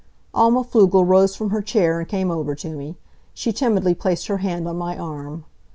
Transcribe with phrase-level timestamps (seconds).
[0.33, 2.97] Alma Pflugel rose from her chair and came over to me.
[3.35, 5.45] She timidly placed her hand on my arm.